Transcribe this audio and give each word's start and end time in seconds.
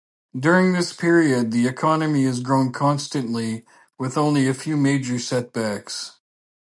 During 0.35 0.73
this 0.73 0.93
period, 0.93 1.51
the 1.51 1.67
economy 1.67 2.23
has 2.23 2.39
grown 2.39 2.71
constantly 2.71 3.67
with 3.99 4.17
only 4.17 4.47
a 4.47 4.53
few 4.55 4.75
major 4.75 5.19
setbacks. 5.19 6.17